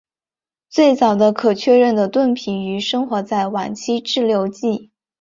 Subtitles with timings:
[0.67, 4.89] 最早的可确认的盾皮鱼生活在晚期志留纪。